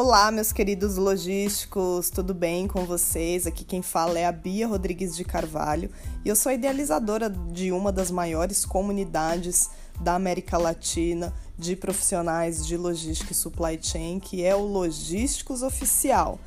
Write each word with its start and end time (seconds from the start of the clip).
Olá, 0.00 0.30
meus 0.30 0.52
queridos 0.52 0.96
logísticos, 0.96 2.08
tudo 2.08 2.32
bem 2.32 2.68
com 2.68 2.84
vocês? 2.84 3.48
Aqui 3.48 3.64
quem 3.64 3.82
fala 3.82 4.16
é 4.16 4.26
a 4.26 4.30
Bia 4.30 4.64
Rodrigues 4.64 5.16
de 5.16 5.24
Carvalho 5.24 5.90
e 6.24 6.28
eu 6.28 6.36
sou 6.36 6.52
idealizadora 6.52 7.28
de 7.28 7.72
uma 7.72 7.90
das 7.90 8.08
maiores 8.08 8.64
comunidades 8.64 9.68
da 10.00 10.14
América 10.14 10.56
Latina 10.56 11.34
de 11.58 11.74
profissionais 11.74 12.64
de 12.64 12.76
logística 12.76 13.32
e 13.32 13.34
supply 13.34 13.76
chain, 13.82 14.20
que 14.20 14.44
é 14.44 14.54
o 14.54 14.60
Logísticos 14.60 15.64
Oficial. 15.64 16.38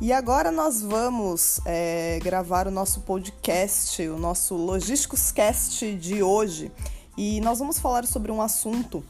E 0.00 0.12
agora 0.12 0.52
nós 0.52 0.80
vamos 0.80 1.60
é, 1.64 2.20
gravar 2.22 2.68
o 2.68 2.70
nosso 2.70 3.00
podcast, 3.00 4.00
o 4.06 4.16
nosso 4.16 4.54
Logísticos 4.54 5.32
Cast 5.32 5.92
de 5.96 6.22
hoje. 6.22 6.70
E 7.16 7.40
nós 7.40 7.58
vamos 7.58 7.80
falar 7.80 8.06
sobre 8.06 8.30
um 8.30 8.40
assunto 8.40 9.04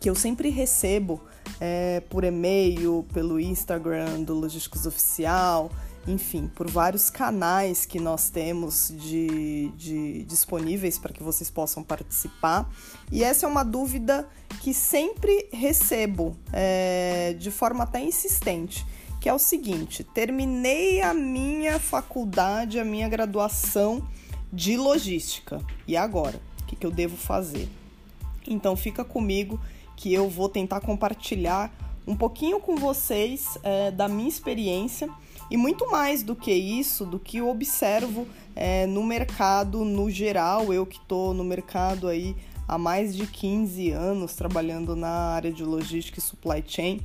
que 0.00 0.10
eu 0.10 0.16
sempre 0.16 0.48
recebo 0.48 1.20
é, 1.60 2.00
por 2.10 2.24
e-mail, 2.24 3.06
pelo 3.12 3.38
Instagram 3.38 4.22
do 4.22 4.34
Logísticos 4.34 4.84
Oficial, 4.84 5.70
enfim, 6.08 6.50
por 6.56 6.68
vários 6.68 7.08
canais 7.08 7.86
que 7.86 8.00
nós 8.00 8.30
temos 8.30 8.92
de, 8.92 9.68
de 9.76 10.24
disponíveis 10.24 10.98
para 10.98 11.12
que 11.12 11.22
vocês 11.22 11.48
possam 11.48 11.84
participar. 11.84 12.68
E 13.12 13.22
essa 13.22 13.46
é 13.46 13.48
uma 13.48 13.62
dúvida 13.62 14.28
que 14.60 14.74
sempre 14.74 15.48
recebo 15.52 16.36
é, 16.52 17.36
de 17.38 17.52
forma 17.52 17.84
até 17.84 18.02
insistente 18.02 18.84
que 19.20 19.28
é 19.28 19.34
o 19.34 19.38
seguinte: 19.38 20.02
terminei 20.02 21.02
a 21.02 21.12
minha 21.12 21.78
faculdade, 21.78 22.80
a 22.80 22.84
minha 22.84 23.08
graduação 23.08 24.02
de 24.52 24.76
logística. 24.76 25.60
E 25.86 25.96
agora? 25.96 26.40
O 26.62 26.66
que, 26.66 26.74
que 26.74 26.86
eu 26.86 26.90
devo 26.90 27.16
fazer? 27.16 27.68
Então 28.46 28.74
fica 28.74 29.04
comigo 29.04 29.60
que 29.96 30.12
eu 30.12 30.28
vou 30.28 30.48
tentar 30.48 30.80
compartilhar 30.80 31.70
um 32.06 32.16
pouquinho 32.16 32.58
com 32.58 32.76
vocês 32.76 33.58
é, 33.62 33.90
da 33.90 34.08
minha 34.08 34.28
experiência 34.28 35.08
e 35.50 35.56
muito 35.56 35.90
mais 35.90 36.22
do 36.22 36.34
que 36.34 36.52
isso, 36.52 37.04
do 37.04 37.18
que 37.18 37.38
eu 37.38 37.48
observo 37.48 38.26
é, 38.56 38.86
no 38.86 39.04
mercado 39.04 39.84
no 39.84 40.10
geral. 40.10 40.72
Eu 40.72 40.86
que 40.86 40.96
estou 40.96 41.34
no 41.34 41.44
mercado 41.44 42.08
aí 42.08 42.34
há 42.66 42.78
mais 42.78 43.14
de 43.14 43.26
15 43.26 43.90
anos 43.90 44.34
trabalhando 44.34 44.96
na 44.96 45.08
área 45.08 45.52
de 45.52 45.64
logística 45.64 46.18
e 46.18 46.22
supply 46.22 46.64
chain 46.66 47.00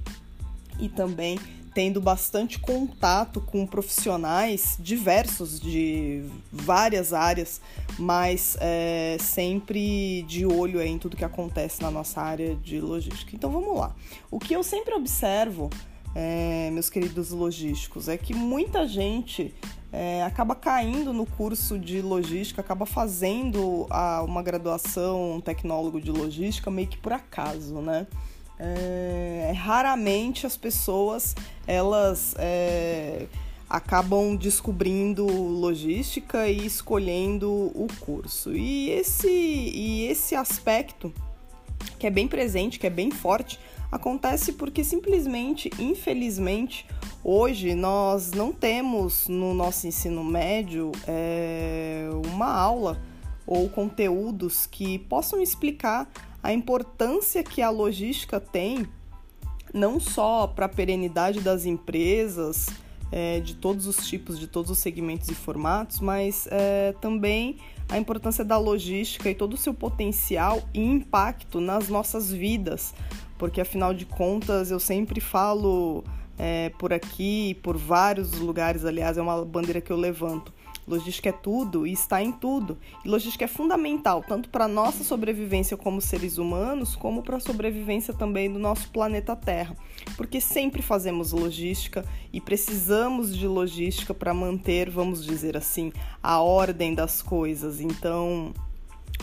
e 0.80 0.88
também 0.88 1.40
tendo 1.76 2.00
bastante 2.00 2.58
contato 2.58 3.42
com 3.42 3.68
profissionais 3.68 4.78
diversos 4.80 5.60
de 5.60 6.24
várias 6.50 7.12
áreas, 7.12 7.60
mas 8.00 8.56
é, 8.62 9.18
sempre 9.20 10.24
de 10.24 10.46
olho 10.46 10.82
em 10.82 10.98
tudo 10.98 11.18
que 11.18 11.26
acontece 11.26 11.82
na 11.82 11.92
nossa 11.92 12.22
área 12.22 12.56
de 12.56 12.80
logística. 12.80 13.36
Então 13.36 13.52
vamos 13.52 13.78
lá. 13.78 13.94
O 14.32 14.40
que 14.40 14.54
eu 14.54 14.64
sempre 14.64 14.94
observo, 14.94 15.70
é, 16.16 16.70
meus 16.72 16.90
queridos 16.90 17.32
logísticos, 17.32 18.08
é 18.08 18.18
que 18.18 18.34
muita 18.34 18.88
gente 18.88 19.54
é, 19.92 20.24
acaba 20.24 20.56
caindo 20.56 21.12
no 21.12 21.26
curso 21.26 21.78
de 21.78 22.02
logística, 22.02 22.62
acaba 22.62 22.86
fazendo 22.86 23.86
a, 23.90 24.24
uma 24.24 24.42
graduação, 24.42 25.34
um 25.34 25.42
tecnólogo 25.42 26.00
de 26.00 26.10
logística 26.10 26.72
meio 26.72 26.88
que 26.88 26.98
por 26.98 27.12
acaso, 27.12 27.82
né? 27.82 28.08
É, 28.60 29.54
raramente 29.56 30.46
as 30.46 30.56
pessoas 30.56 31.36
elas 31.68 32.36
é, 32.38 33.28
acabam 33.70 34.36
descobrindo 34.36 35.26
logística 35.26 36.48
e 36.48 36.66
escolhendo 36.66 37.50
o 37.50 37.88
curso. 38.00 38.56
E 38.56 38.90
esse, 38.92 39.28
e 39.28 40.08
esse 40.08 40.36
aspecto 40.36 41.12
que 42.00 42.08
é 42.08 42.10
bem 42.10 42.28
presente, 42.28 42.80
que 42.80 42.88
é 42.88 42.90
bem 42.90 43.12
forte, 43.12 43.60
acontece 43.92 44.54
porque 44.54 44.84
simplesmente, 44.84 45.70
infelizmente, 45.80 46.86
hoje 47.24 47.74
nós 47.74 48.32
não 48.32 48.52
temos 48.52 49.28
no 49.28 49.54
nosso 49.54 49.88
ensino 49.88 50.24
médio 50.24 50.92
é, 51.08 52.08
uma 52.34 52.52
aula 52.52 53.02
ou 53.48 53.70
conteúdos 53.70 54.66
que 54.66 55.00
possam 55.00 55.42
explicar 55.42 56.10
a 56.46 56.54
importância 56.54 57.44
que 57.44 57.60
a 57.60 57.72
logística 57.72 58.40
tem, 58.40 58.88
não 59.74 60.00
só 60.00 60.46
para 60.46 60.68
a 60.68 60.70
perenidade 60.70 61.42
das 61.42 61.66
empresas, 61.66 62.68
é, 63.12 63.40
de 63.40 63.56
todos 63.56 63.88
os 63.88 64.08
tipos, 64.08 64.38
de 64.38 64.46
todos 64.46 64.70
os 64.70 64.78
segmentos 64.78 65.28
e 65.28 65.34
formatos, 65.34 66.00
mas 66.00 66.48
é, 66.52 66.94
também 67.02 67.58
a 67.90 67.98
importância 67.98 68.46
da 68.46 68.60
logística 68.60 69.28
e 69.28 69.34
todo 69.34 69.56
o 69.56 69.58
seu 69.58 69.74
potencial 69.74 70.62
e 70.72 70.84
impacto 70.84 71.60
nas 71.60 71.90
nossas 71.90 72.32
vidas, 72.32 72.94
porque 73.40 73.60
afinal 73.60 73.92
de 73.92 74.06
contas 74.06 74.70
eu 74.70 74.80
sempre 74.80 75.20
falo 75.20 76.04
é, 76.38 76.70
por 76.78 76.94
aqui, 76.94 77.58
por 77.64 77.78
vários 77.78 78.34
lugares, 78.40 78.86
aliás, 78.86 79.18
é 79.18 79.22
uma 79.22 79.44
bandeira 79.44 79.82
que 79.82 79.92
eu 79.92 79.98
levanto. 79.98 80.54
Logística 80.88 81.30
é 81.30 81.32
tudo 81.32 81.88
e 81.88 81.94
está 81.94 82.22
em 82.22 82.32
tudo. 82.32 82.78
E 83.04 83.10
logística 83.10 83.46
é 83.46 83.48
fundamental, 83.48 84.24
tanto 84.24 84.50
para 84.50 84.66
a 84.66 84.68
nossa 84.68 85.04
sobrevivência 85.04 85.76
como 85.76 86.00
seres 86.00 86.38
humanos, 86.38 86.96
como 86.96 87.24
para 87.24 87.38
a 87.38 87.40
sobrevivência 87.40 88.14
também 88.14 88.52
do 88.52 88.60
nosso 88.60 88.90
planeta 88.92 89.36
Terra. 89.36 89.76
Porque 90.16 90.40
sempre 90.40 90.84
fazemos 90.84 91.32
logística 91.32 92.06
e 92.32 92.40
precisamos 92.40 93.36
de 93.36 93.48
logística 93.48 94.14
para 94.14 94.34
manter, 94.34 94.90
vamos 94.90 95.26
dizer 95.26 95.58
assim, 95.58 95.92
a 96.22 96.40
ordem 96.40 96.94
das 96.94 97.20
coisas. 97.20 97.82
Então, 97.82 98.54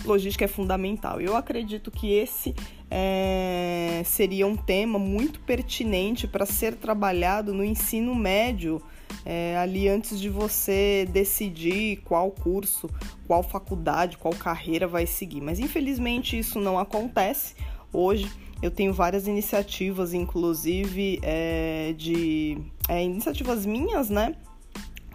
logística 0.04 0.44
é 0.44 0.48
fundamental. 0.48 1.20
Eu 1.20 1.36
acredito 1.36 1.91
que 1.91 2.12
esse 2.12 2.54
é, 2.91 4.03
seria 4.04 4.47
um 4.47 4.56
tema 4.56 4.98
muito 4.98 5.41
pertinente 5.41 6.26
para 6.26 6.44
ser 6.44 6.76
trabalhado 6.76 7.54
no 7.54 7.64
ensino 7.64 8.14
médio 8.14 8.82
é, 9.25 9.56
ali 9.56 9.88
antes 9.88 10.20
de 10.20 10.28
você 10.28 11.08
decidir 11.10 11.98
qual 12.04 12.30
curso, 12.30 12.91
qual 13.26 13.42
faculdade, 13.42 14.19
qual 14.19 14.34
carreira 14.34 14.86
vai 14.86 15.06
seguir. 15.06 15.41
Mas 15.41 15.58
infelizmente 15.58 16.38
isso 16.38 16.60
não 16.60 16.78
acontece. 16.78 17.54
Hoje 17.92 18.30
eu 18.60 18.70
tenho 18.70 18.92
várias 18.92 19.26
iniciativas, 19.26 20.14
inclusive 20.14 21.19
é, 21.22 21.94
de 21.97 22.59
é, 22.88 23.03
iniciativas 23.03 23.66
minhas, 23.66 24.09
né? 24.09 24.34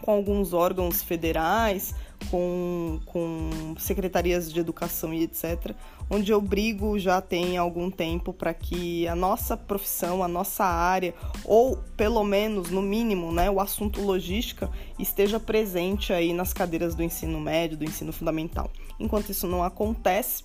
Com 0.02 0.12
alguns 0.12 0.54
órgãos 0.54 1.02
federais, 1.02 1.96
com, 2.30 3.00
com 3.06 3.76
secretarias 3.78 4.52
de 4.52 4.60
educação 4.60 5.14
e 5.14 5.24
etc., 5.24 5.74
onde 6.10 6.32
eu 6.32 6.40
brigo 6.40 6.98
já 6.98 7.22
tem 7.22 7.58
algum 7.58 7.92
tempo 7.92 8.34
para 8.34 8.54
que 8.54 9.08
a 9.08 9.16
nossa 9.16 9.58
profissão, 9.58 10.24
a 10.24 10.28
nossa 10.28 10.64
área, 10.64 11.14
ou 11.44 11.78
pelo 11.96 12.24
menos, 12.24 12.70
no 12.70 12.82
mínimo, 12.82 13.32
né, 13.32 13.50
o 13.50 13.60
assunto 13.60 14.02
logística 14.02 14.70
esteja 14.98 15.40
presente 15.40 16.14
aí 16.14 16.34
nas 16.34 16.54
cadeiras 16.54 16.96
do 16.96 17.04
ensino 17.04 17.40
médio, 17.40 17.78
do 17.78 17.86
ensino 17.86 18.14
fundamental. 18.14 18.70
Enquanto 19.00 19.30
isso 19.30 19.48
não 19.48 19.64
acontece, 19.64 20.44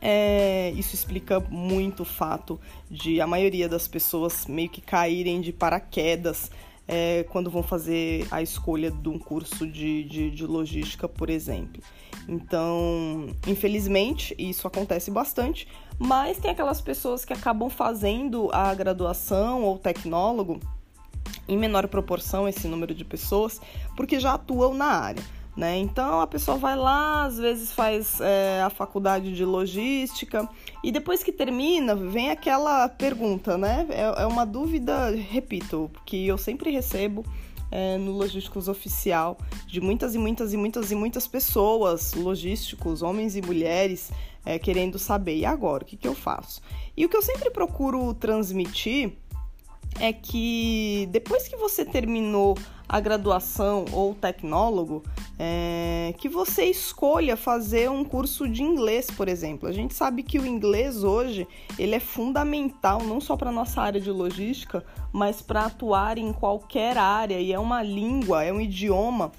é, 0.00 0.72
isso 0.76 0.94
explica 0.94 1.40
muito 1.40 2.02
o 2.02 2.06
fato 2.06 2.60
de 2.90 3.20
a 3.20 3.26
maioria 3.26 3.68
das 3.68 3.88
pessoas 3.88 4.46
meio 4.46 4.68
que 4.68 4.80
caírem 4.80 5.40
de 5.40 5.52
paraquedas 5.52 6.50
é, 6.88 7.24
quando 7.24 7.50
vão 7.50 7.62
fazer 7.62 8.26
a 8.30 8.40
escolha 8.40 8.90
de 8.90 9.08
um 9.10 9.18
curso 9.18 9.66
de, 9.66 10.04
de, 10.04 10.30
de 10.30 10.46
logística, 10.46 11.06
por 11.06 11.28
exemplo. 11.28 11.82
Então, 12.26 13.26
infelizmente, 13.46 14.34
isso 14.38 14.66
acontece 14.66 15.10
bastante, 15.10 15.68
mas 15.98 16.38
tem 16.38 16.50
aquelas 16.50 16.80
pessoas 16.80 17.24
que 17.24 17.32
acabam 17.32 17.68
fazendo 17.68 18.48
a 18.52 18.74
graduação 18.74 19.62
ou 19.62 19.78
tecnólogo 19.78 20.58
em 21.46 21.56
menor 21.56 21.86
proporção 21.88 22.48
esse 22.48 22.66
número 22.66 22.94
de 22.94 23.04
pessoas, 23.04 23.60
porque 23.94 24.18
já 24.18 24.34
atuam 24.34 24.74
na 24.74 24.86
área. 24.86 25.37
Né? 25.58 25.78
Então 25.78 26.20
a 26.20 26.26
pessoa 26.28 26.56
vai 26.56 26.76
lá, 26.76 27.24
às 27.24 27.36
vezes 27.36 27.72
faz 27.72 28.20
é, 28.20 28.62
a 28.62 28.70
faculdade 28.70 29.34
de 29.34 29.44
logística 29.44 30.48
e 30.84 30.92
depois 30.92 31.24
que 31.24 31.32
termina 31.32 31.96
vem 31.96 32.30
aquela 32.30 32.88
pergunta, 32.88 33.58
né? 33.58 33.84
É, 33.90 34.22
é 34.22 34.26
uma 34.26 34.46
dúvida, 34.46 35.10
repito, 35.10 35.90
que 36.06 36.24
eu 36.28 36.38
sempre 36.38 36.70
recebo 36.70 37.24
é, 37.72 37.98
no 37.98 38.12
Logísticos 38.12 38.68
Oficial 38.68 39.36
de 39.66 39.80
muitas 39.80 40.14
e 40.14 40.18
muitas 40.18 40.52
e 40.52 40.56
muitas 40.56 40.92
e 40.92 40.94
muitas 40.94 41.26
pessoas, 41.26 42.14
logísticos, 42.14 43.02
homens 43.02 43.34
e 43.34 43.42
mulheres, 43.42 44.12
é, 44.44 44.60
querendo 44.60 44.96
saber, 44.96 45.38
e 45.38 45.44
agora, 45.44 45.82
o 45.82 45.86
que, 45.86 45.96
que 45.96 46.06
eu 46.06 46.14
faço? 46.14 46.62
E 46.96 47.04
o 47.04 47.08
que 47.08 47.16
eu 47.16 47.22
sempre 47.22 47.50
procuro 47.50 48.14
transmitir 48.14 49.12
é 50.00 50.12
que 50.12 51.08
depois 51.10 51.48
que 51.48 51.56
você 51.56 51.84
terminou 51.84 52.56
a 52.88 53.00
graduação 53.00 53.84
ou 53.92 54.14
tecnólogo, 54.14 55.02
é, 55.38 56.14
que 56.18 56.28
você 56.28 56.64
escolha 56.64 57.36
fazer 57.36 57.90
um 57.90 58.02
curso 58.02 58.48
de 58.48 58.62
inglês, 58.62 59.10
por 59.10 59.28
exemplo. 59.28 59.68
A 59.68 59.72
gente 59.72 59.94
sabe 59.94 60.22
que 60.22 60.38
o 60.38 60.46
inglês 60.46 61.04
hoje 61.04 61.46
ele 61.78 61.94
é 61.94 62.00
fundamental 62.00 63.02
não 63.04 63.20
só 63.20 63.36
para 63.36 63.52
nossa 63.52 63.82
área 63.82 64.00
de 64.00 64.10
logística, 64.10 64.84
mas 65.12 65.42
para 65.42 65.66
atuar 65.66 66.16
em 66.16 66.32
qualquer 66.32 66.96
área 66.96 67.38
e 67.38 67.52
é 67.52 67.58
uma 67.58 67.82
língua, 67.82 68.42
é 68.42 68.52
um 68.52 68.60
idioma 68.60 69.30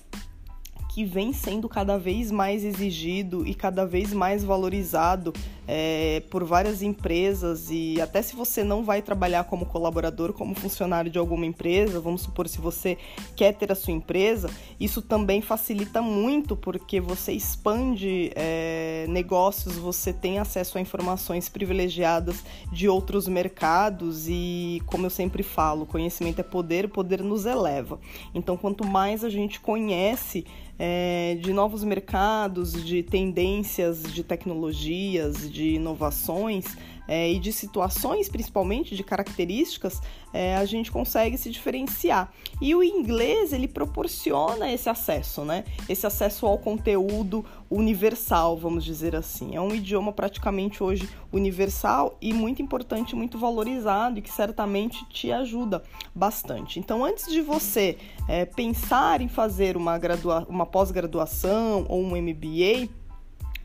que 0.90 1.06
vem 1.06 1.32
sendo 1.32 1.70
cada 1.70 1.98
vez 1.98 2.32
mais 2.32 2.66
exigido 2.66 3.46
e 3.48 3.54
cada 3.54 3.86
vez 3.86 4.12
mais 4.12 4.44
valorizado 4.44 5.32
é, 5.68 6.24
por 6.32 6.44
várias 6.44 6.82
empresas 6.82 7.70
e 7.70 8.02
até 8.02 8.24
se 8.24 8.36
você 8.36 8.64
não 8.64 8.84
vai 8.84 9.04
trabalhar 9.04 9.44
como 9.44 9.68
colaborador, 9.68 10.34
como 10.34 10.56
funcionário 10.56 11.12
de 11.12 11.20
alguma 11.20 11.46
empresa, 11.46 12.00
vamos 12.00 12.24
supor 12.24 12.50
se 12.50 12.60
você 12.60 12.98
quer 13.36 13.54
ter 13.54 13.72
a 13.72 13.76
sua 13.76 13.94
empresa, 13.94 14.50
isso 14.80 15.00
também 15.00 15.42
facilita 15.42 16.02
muito 16.02 16.56
porque 16.56 17.00
você 17.00 17.34
expande 17.34 18.32
é, 18.36 19.06
negócios, 19.08 19.76
você 19.76 20.12
tem 20.12 20.40
acesso 20.40 20.80
a 20.80 20.82
informações 20.82 21.48
privilegiadas 21.48 22.44
de 22.72 22.90
outros 22.90 23.28
mercados 23.28 24.28
e, 24.28 24.82
como 24.88 25.06
eu 25.06 25.10
sempre 25.12 25.44
falo, 25.44 25.86
conhecimento 25.86 26.40
é 26.40 26.44
poder, 26.44 26.90
poder 26.90 27.22
nos 27.22 27.46
eleva. 27.46 28.00
Então, 28.34 28.58
quanto 28.58 28.84
mais 28.88 29.24
a 29.24 29.30
gente 29.30 29.60
conhece 29.60 30.46
é, 30.80 31.38
de 31.42 31.52
novos 31.52 31.84
mercados, 31.84 32.72
de 32.84 33.04
tendências, 33.04 34.02
de 34.02 34.24
tecnologias, 34.24 35.52
de 35.52 35.76
inovações 35.76 36.66
é, 37.10 37.32
e 37.32 37.40
de 37.40 37.52
situações, 37.52 38.30
principalmente 38.30 38.96
de 38.96 39.04
características, 39.04 40.00
é, 40.32 40.56
a 40.56 40.64
gente 40.64 40.92
consegue 40.92 41.40
se 41.40 41.50
diferenciar. 41.50 42.32
E 42.62 42.76
o 42.76 42.84
inglês 42.84 43.52
ele 43.52 43.68
proporciona 43.68 44.72
esse 44.72 44.88
acesso, 44.88 45.44
né? 45.44 45.64
Esse 45.90 46.06
acesso 46.06 46.46
ao 46.46 46.60
conteúdo 46.60 47.44
universal, 47.68 48.56
vamos 48.56 48.86
dizer 48.86 49.16
assim. 49.16 49.56
É 49.56 49.62
um 49.62 49.74
idioma 49.74 50.14
praticamente 50.14 50.84
hoje 50.84 51.10
universal 51.34 52.16
e 52.22 52.32
muito 52.32 52.62
importante, 52.62 53.16
muito 53.16 53.40
valorizado 53.40 54.20
e 54.20 54.22
que 54.22 54.32
certamente 54.32 55.04
te 55.10 55.32
ajuda 55.32 55.82
bastante. 56.14 56.80
Então, 56.80 57.04
antes 57.04 57.32
de 57.32 57.42
você 57.42 57.98
é, 58.28 58.46
pensar 58.46 59.20
em 59.20 59.28
fazer 59.28 59.76
uma, 59.76 60.00
uma 60.48 60.66
pós-graduação 60.68 61.88
ou 61.90 62.04
um 62.04 62.16
MBA, 62.22 62.99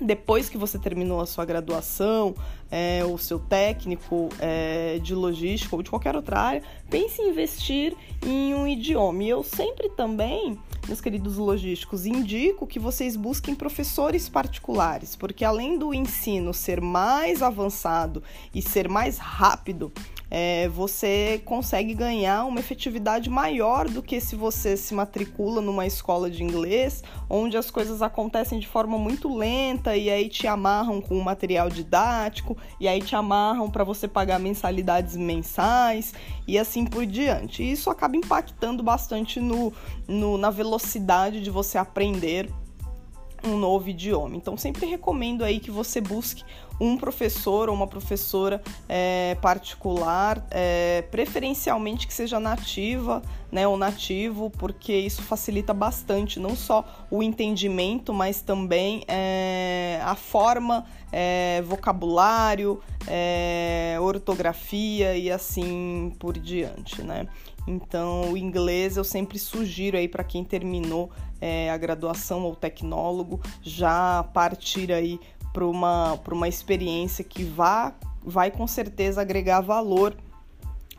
depois 0.00 0.48
que 0.48 0.58
você 0.58 0.78
terminou 0.78 1.20
a 1.20 1.26
sua 1.26 1.44
graduação, 1.44 2.34
é, 2.70 3.04
o 3.04 3.16
seu 3.16 3.38
técnico 3.38 4.28
é, 4.40 4.98
de 5.00 5.14
logística 5.14 5.74
ou 5.74 5.82
de 5.82 5.90
qualquer 5.90 6.16
outra 6.16 6.40
área, 6.40 6.62
pense 6.90 7.22
em 7.22 7.30
investir 7.30 7.94
em 8.24 8.54
um 8.54 8.66
idioma. 8.66 9.22
E 9.22 9.28
eu 9.28 9.42
sempre 9.42 9.88
também, 9.90 10.58
meus 10.86 11.00
queridos 11.00 11.36
logísticos, 11.36 12.06
indico 12.06 12.66
que 12.66 12.78
vocês 12.78 13.16
busquem 13.16 13.54
professores 13.54 14.28
particulares, 14.28 15.16
porque 15.16 15.44
além 15.44 15.78
do 15.78 15.94
ensino 15.94 16.52
ser 16.52 16.80
mais 16.80 17.42
avançado 17.42 18.22
e 18.54 18.60
ser 18.60 18.88
mais 18.88 19.18
rápido, 19.18 19.92
é, 20.30 20.68
você 20.68 21.40
consegue 21.44 21.94
ganhar 21.94 22.44
uma 22.44 22.58
efetividade 22.58 23.30
maior 23.30 23.88
do 23.88 24.02
que 24.02 24.20
se 24.20 24.34
você 24.34 24.76
se 24.76 24.92
matricula 24.92 25.60
numa 25.60 25.86
escola 25.86 26.28
de 26.28 26.42
inglês, 26.42 27.04
onde 27.30 27.56
as 27.56 27.70
coisas 27.70 28.02
acontecem 28.02 28.58
de 28.58 28.66
forma 28.66 28.98
muito 28.98 29.32
lenta 29.32 29.96
e 29.96 30.10
aí 30.10 30.28
te 30.28 30.46
amarram 30.48 31.00
com 31.00 31.20
material 31.20 31.70
didático 31.70 32.56
e 32.80 32.88
aí 32.88 33.00
te 33.00 33.14
amarram 33.14 33.70
para 33.70 33.84
você 33.84 34.08
pagar 34.08 34.40
mensalidades 34.40 35.16
mensais 35.16 36.14
e 36.48 36.58
assim 36.58 36.84
por 36.84 37.06
diante. 37.06 37.62
E 37.62 37.70
isso 37.70 37.88
acaba 37.88 38.16
impactando 38.16 38.82
bastante 38.82 39.38
no, 39.38 39.72
no 40.08 40.36
na 40.36 40.50
velocidade 40.50 40.73
de 41.40 41.50
você 41.50 41.78
aprender 41.78 42.50
um 43.44 43.58
novo 43.58 43.88
idioma. 43.88 44.36
Então, 44.36 44.56
sempre 44.56 44.86
recomendo 44.86 45.44
aí 45.44 45.60
que 45.60 45.70
você 45.70 46.00
busque 46.00 46.42
um 46.80 46.96
professor 46.96 47.68
ou 47.68 47.74
uma 47.74 47.86
professora 47.86 48.60
é, 48.88 49.36
particular, 49.40 50.44
é, 50.50 51.02
preferencialmente 51.10 52.06
que 52.06 52.14
seja 52.14 52.40
nativa, 52.40 53.22
né, 53.52 53.68
ou 53.68 53.76
nativo, 53.76 54.50
porque 54.50 54.92
isso 54.92 55.22
facilita 55.22 55.72
bastante 55.72 56.40
não 56.40 56.56
só 56.56 57.06
o 57.10 57.22
entendimento, 57.22 58.12
mas 58.12 58.40
também 58.40 59.04
é, 59.06 60.00
a 60.02 60.16
forma, 60.16 60.84
é, 61.16 61.62
vocabulário, 61.62 62.80
é, 63.06 63.96
ortografia 64.00 65.16
e 65.16 65.30
assim 65.30 66.12
por 66.18 66.36
diante, 66.36 67.02
né? 67.04 67.28
Então, 67.68 68.32
o 68.32 68.36
inglês 68.36 68.96
eu 68.96 69.04
sempre 69.04 69.38
sugiro 69.38 69.96
aí 69.96 70.08
para 70.08 70.24
quem 70.24 70.42
terminou 70.42 71.12
é, 71.40 71.70
a 71.70 71.76
graduação 71.76 72.42
ou 72.42 72.56
tecnólogo 72.56 73.40
já 73.62 74.24
partir 74.34 74.90
aí 74.90 75.20
para 75.52 75.64
uma, 75.64 76.18
uma 76.32 76.48
experiência 76.48 77.22
que 77.22 77.44
vá, 77.44 77.94
vai 78.20 78.50
com 78.50 78.66
certeza 78.66 79.20
agregar 79.20 79.60
valor 79.60 80.16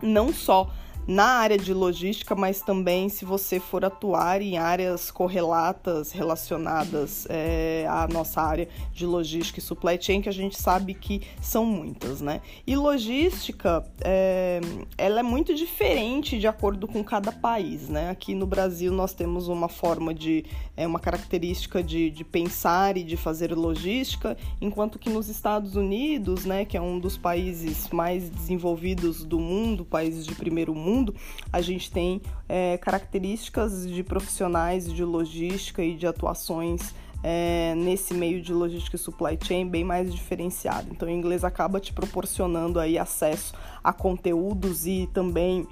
não 0.01 0.31
só 0.31 0.71
na 1.07 1.25
área 1.25 1.57
de 1.57 1.73
logística, 1.73 2.35
mas 2.35 2.61
também 2.61 3.09
se 3.09 3.25
você 3.25 3.59
for 3.59 3.85
atuar 3.85 4.41
em 4.41 4.57
áreas 4.57 5.11
correlatas 5.11 6.11
relacionadas 6.11 7.27
é, 7.29 7.85
à 7.87 8.07
nossa 8.07 8.41
área 8.41 8.67
de 8.93 9.05
logística 9.05 9.59
e 9.59 9.61
supply 9.61 9.97
chain, 10.01 10.21
que 10.21 10.29
a 10.29 10.33
gente 10.33 10.59
sabe 10.59 10.93
que 10.93 11.21
são 11.41 11.65
muitas, 11.65 12.21
né? 12.21 12.41
E 12.65 12.75
logística, 12.75 13.85
é, 14.01 14.59
ela 14.97 15.19
é 15.19 15.23
muito 15.23 15.53
diferente 15.53 16.39
de 16.39 16.47
acordo 16.47 16.87
com 16.87 17.03
cada 17.03 17.31
país, 17.31 17.87
né? 17.87 18.09
Aqui 18.09 18.33
no 18.33 18.47
Brasil 18.47 18.91
nós 18.91 19.13
temos 19.13 19.47
uma 19.47 19.69
forma 19.69 20.13
de, 20.13 20.43
é, 20.75 20.87
uma 20.87 20.99
característica 20.99 21.83
de, 21.83 22.09
de 22.09 22.23
pensar 22.23 22.97
e 22.97 23.03
de 23.03 23.15
fazer 23.15 23.53
logística, 23.53 24.35
enquanto 24.59 24.97
que 24.97 25.09
nos 25.09 25.29
Estados 25.29 25.75
Unidos, 25.75 26.45
né, 26.45 26.65
que 26.65 26.77
é 26.77 26.81
um 26.81 26.99
dos 26.99 27.17
países 27.17 27.89
mais 27.89 28.29
desenvolvidos 28.29 29.23
do 29.23 29.39
mundo, 29.39 29.85
países 29.85 30.25
de 30.25 30.33
primeiro 30.33 30.73
mundo, 30.73 30.94
mundo, 30.95 31.13
a 31.51 31.62
gente 31.62 31.92
tem 31.92 32.21
é, 32.47 32.77
características 32.77 33.88
de 33.88 34.03
profissionais 34.03 34.92
de 34.92 35.03
logística 35.03 35.83
e 35.83 35.95
de 35.95 36.07
atuações 36.07 36.94
é, 37.24 37.74
nesse 37.75 38.13
meio 38.13 38.42
de 38.42 38.53
logística 38.53 38.95
e 38.95 39.00
supply 39.00 39.38
chain 39.42 39.68
bem 39.68 39.83
mais 39.83 40.13
diferenciado. 40.13 40.88
Então, 40.92 41.07
o 41.07 41.12
inglês 41.12 41.44
acaba 41.44 41.80
te 41.80 41.92
proporcionando 41.92 42.80
aí 42.80 42.97
acesso 42.97 43.53
a 43.83 43.92
conteúdos 43.92 44.86
e 44.86 45.10
também 45.13 45.67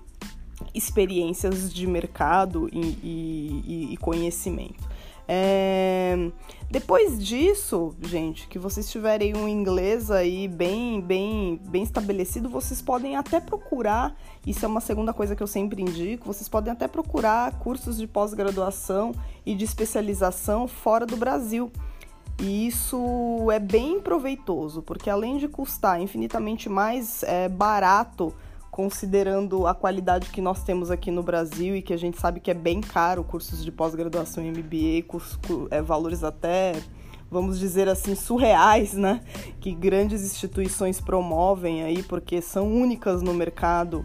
experiências 0.74 1.74
de 1.74 1.86
mercado 1.86 2.70
e, 2.72 2.80
e, 3.04 3.88
e 3.92 3.98
conhecimento. 3.98 4.93
É... 5.28 6.32
Depois 6.70 7.24
disso, 7.24 7.96
gente, 8.02 8.48
que 8.48 8.58
vocês 8.58 8.90
tiverem 8.90 9.38
um 9.38 9.48
inglês 9.48 10.10
aí 10.10 10.48
bem, 10.48 11.00
bem, 11.00 11.62
bem 11.70 11.84
estabelecido, 11.84 12.50
vocês 12.50 12.82
podem 12.82 13.16
até 13.16 13.40
procurar. 13.40 14.16
Isso 14.46 14.66
é 14.66 14.68
uma 14.68 14.82
segunda 14.82 15.14
coisa 15.14 15.36
que 15.36 15.44
eu 15.44 15.48
sempre 15.48 15.84
indico. 15.84 16.26
Vocês 16.26 16.50
podem 16.50 16.74
até 16.74 16.88
procurar 16.88 17.60
cursos 17.60 17.98
de 17.98 18.08
pós-graduação 18.08 19.14
e 19.46 19.54
de 19.54 19.64
especialização 19.64 20.68
fora 20.68 21.06
do 21.06 21.16
Brasil. 21.16 21.72
E 22.40 22.68
isso 22.68 23.52
é 23.52 23.60
bem 23.60 24.02
proveitoso, 24.02 24.82
porque 24.82 25.10
além 25.10 25.38
de 25.38 25.48
custar 25.48 26.02
infinitamente 26.02 26.68
mais 26.68 27.22
é, 27.24 27.48
barato 27.48 28.34
considerando 28.74 29.68
a 29.68 29.76
qualidade 29.76 30.32
que 30.32 30.42
nós 30.42 30.64
temos 30.64 30.90
aqui 30.90 31.12
no 31.12 31.22
Brasil 31.22 31.76
e 31.76 31.82
que 31.84 31.94
a 31.94 31.98
gente 31.98 32.20
sabe 32.20 32.40
que 32.40 32.50
é 32.50 32.56
bem 32.56 32.82
caro 32.82 33.24
cursos 33.24 33.64
de 33.64 33.72
pós-graduação 33.72 34.44
em 34.44 34.50
MBA, 34.50 35.08
cursos, 35.08 35.38
é, 35.70 35.80
valores 35.80 36.24
até, 36.24 36.74
vamos 37.30 37.60
dizer 37.60 37.88
assim, 37.88 38.16
surreais, 38.16 38.96
né? 38.96 39.22
Que 39.62 39.76
grandes 39.76 40.24
instituições 40.24 41.00
promovem 41.00 41.84
aí 41.84 42.02
porque 42.02 42.42
são 42.42 42.68
únicas 42.68 43.22
no 43.22 43.32
mercado 43.32 44.04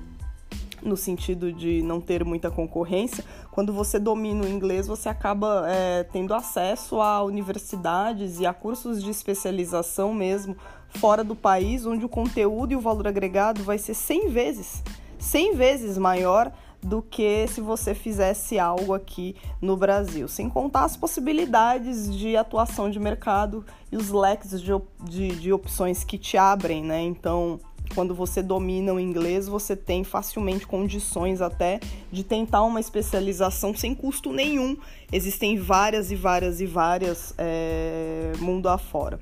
no 0.82 0.98
sentido 0.98 1.50
de 1.50 1.82
não 1.82 1.98
ter 1.98 2.22
muita 2.22 2.50
concorrência, 2.50 3.24
quando 3.58 3.72
você 3.72 3.98
domina 3.98 4.44
o 4.44 4.48
inglês, 4.48 4.86
você 4.86 5.08
acaba 5.08 5.64
é, 5.66 6.04
tendo 6.04 6.32
acesso 6.32 7.00
a 7.00 7.24
universidades 7.24 8.38
e 8.38 8.46
a 8.46 8.54
cursos 8.54 9.02
de 9.02 9.10
especialização 9.10 10.14
mesmo 10.14 10.56
fora 10.90 11.24
do 11.24 11.34
país, 11.34 11.84
onde 11.84 12.04
o 12.04 12.08
conteúdo 12.08 12.72
e 12.72 12.76
o 12.76 12.80
valor 12.80 13.08
agregado 13.08 13.64
vai 13.64 13.76
ser 13.76 13.94
100 13.94 14.28
vezes, 14.28 14.80
100 15.18 15.56
vezes 15.56 15.98
maior 15.98 16.52
do 16.80 17.02
que 17.02 17.48
se 17.48 17.60
você 17.60 17.96
fizesse 17.96 18.60
algo 18.60 18.94
aqui 18.94 19.34
no 19.60 19.76
Brasil, 19.76 20.28
sem 20.28 20.48
contar 20.48 20.84
as 20.84 20.96
possibilidades 20.96 22.14
de 22.16 22.36
atuação 22.36 22.88
de 22.88 23.00
mercado 23.00 23.66
e 23.90 23.96
os 23.96 24.10
leques 24.10 24.62
de, 24.62 24.70
de, 25.02 25.28
de 25.30 25.52
opções 25.52 26.04
que 26.04 26.16
te 26.16 26.36
abrem, 26.36 26.84
né? 26.84 27.02
Então, 27.02 27.58
quando 27.94 28.14
você 28.14 28.42
domina 28.42 28.92
o 28.92 29.00
inglês, 29.00 29.48
você 29.48 29.76
tem 29.76 30.04
facilmente 30.04 30.66
condições 30.66 31.40
até 31.40 31.80
de 32.10 32.22
tentar 32.22 32.62
uma 32.62 32.80
especialização 32.80 33.74
sem 33.74 33.94
custo 33.94 34.32
nenhum. 34.32 34.76
Existem 35.12 35.56
várias 35.56 36.10
e 36.10 36.16
várias 36.16 36.60
e 36.60 36.66
várias 36.66 37.34
é, 37.38 38.32
mundo 38.38 38.68
afora. 38.68 39.18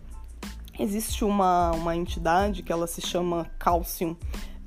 Existe 0.78 1.24
uma, 1.24 1.72
uma 1.72 1.96
entidade 1.96 2.62
que 2.62 2.70
ela 2.70 2.86
se 2.86 3.00
chama 3.00 3.50
Calcium 3.58 4.14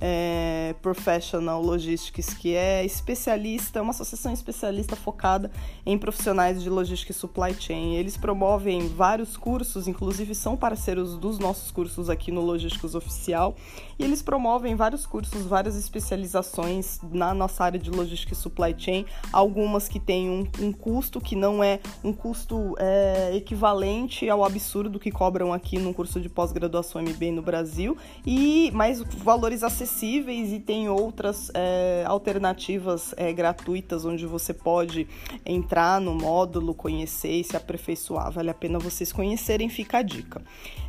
é, 0.01 0.75
Professional 0.81 1.61
Logistics, 1.61 2.33
que 2.33 2.55
é 2.55 2.85
especialista, 2.85 3.81
uma 3.81 3.91
associação 3.91 4.31
especialista 4.31 4.95
focada 4.95 5.51
em 5.85 5.97
profissionais 5.97 6.63
de 6.63 6.69
logística 6.69 7.11
e 7.11 7.15
supply 7.15 7.53
chain. 7.53 7.95
Eles 7.95 8.15
promovem 8.15 8.87
vários 8.87 9.35
cursos, 9.35 9.87
inclusive 9.87 10.33
são 10.33 10.55
parceiros 10.55 11.17
dos 11.17 11.37
nossos 11.37 11.71
cursos 11.71 12.09
aqui 12.09 12.31
no 12.31 12.41
Logísticos 12.41 12.95
Oficial, 12.95 13.55
e 13.97 14.03
eles 14.03 14.21
promovem 14.21 14.75
vários 14.75 15.05
cursos, 15.05 15.45
várias 15.45 15.75
especializações 15.75 16.99
na 17.11 17.33
nossa 17.33 17.63
área 17.63 17.79
de 17.79 17.89
logística 17.89 18.33
e 18.33 18.35
supply 18.35 18.73
chain, 18.77 19.05
algumas 19.33 19.89
que 19.89 19.99
têm 19.99 20.29
um, 20.29 20.47
um 20.59 20.71
custo 20.71 21.19
que 21.19 21.35
não 21.35 21.63
é 21.63 21.79
um 22.03 22.13
custo 22.13 22.75
é, 22.79 23.35
equivalente 23.35 24.29
ao 24.29 24.45
absurdo 24.45 24.99
que 24.99 25.11
cobram 25.11 25.51
aqui 25.51 25.77
num 25.77 25.91
curso 25.91 26.19
de 26.21 26.29
pós-graduação 26.29 27.01
MBA 27.01 27.31
no 27.33 27.41
Brasil, 27.41 27.97
e 28.25 28.71
mais 28.71 29.01
valores 29.01 29.63
acessíveis 29.63 29.88
acessíveis 29.89 30.53
e 30.53 30.59
tem 30.59 30.87
outras 30.87 31.51
é, 31.53 32.03
alternativas 32.05 33.13
é, 33.17 33.33
gratuitas 33.33 34.05
onde 34.05 34.25
você 34.25 34.53
pode 34.53 35.07
entrar 35.45 35.99
no 35.99 36.13
módulo, 36.13 36.73
conhecer 36.73 37.31
e 37.31 37.43
se 37.43 37.57
aperfeiçoar. 37.57 38.31
Vale 38.31 38.51
a 38.51 38.53
pena 38.53 38.77
vocês 38.77 39.11
conhecerem, 39.11 39.67
fica 39.67 39.97
a 39.97 40.01
dica. 40.01 40.41